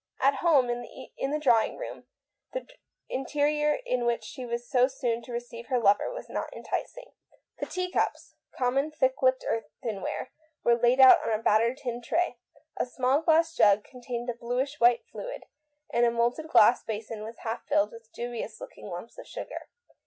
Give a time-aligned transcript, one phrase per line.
[0.19, 2.05] At home, in the drawing room,
[2.53, 2.65] the
[3.07, 7.11] milieu in which she was soon to receive her lover was not enticing.
[7.59, 10.31] The tea cups— common thick lipped earthen ware—
[10.63, 12.39] were laid out on a battered tin tray;
[12.79, 12.97] THE WOMAN WAITS.
[12.97, 15.43] 155 a small glass jug contained a bluish white fluid,
[15.93, 17.37] and a moulded glass basin was
[17.69, 19.67] filled with dubious looking lumps of sugar.